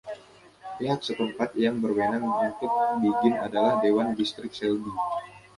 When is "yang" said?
1.63-1.75